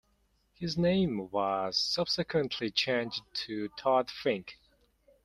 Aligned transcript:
His 0.55 0.79
name 0.79 1.29
was 1.29 1.77
subsequently 1.77 2.71
changed 2.71 3.21
to 3.45 3.69
Todd 3.77 4.09
Fink. 4.09 4.57